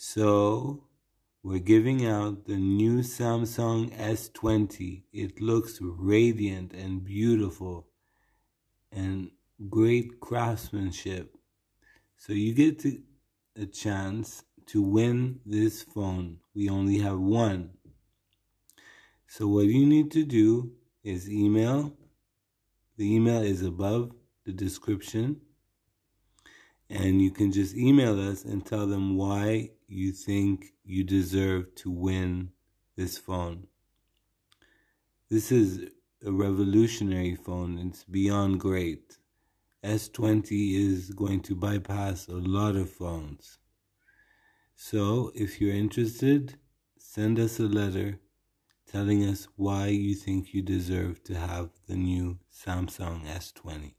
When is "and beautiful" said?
6.72-7.88